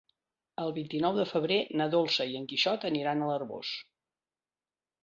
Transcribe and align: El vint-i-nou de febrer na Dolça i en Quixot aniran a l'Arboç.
El 0.63 0.71
vint-i-nou 0.77 1.19
de 1.19 1.25
febrer 1.33 1.59
na 1.83 1.87
Dolça 1.97 2.29
i 2.33 2.41
en 2.41 2.51
Quixot 2.55 2.89
aniran 2.91 3.23
a 3.27 3.31
l'Arboç. 3.35 3.77